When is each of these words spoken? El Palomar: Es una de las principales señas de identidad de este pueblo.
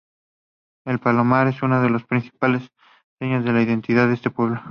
El 0.83 0.97
Palomar: 0.99 1.45
Es 1.47 1.61
una 1.61 1.79
de 1.79 1.91
las 1.91 2.03
principales 2.05 2.71
señas 3.19 3.45
de 3.45 3.51
identidad 3.61 4.07
de 4.07 4.15
este 4.15 4.31
pueblo. 4.31 4.59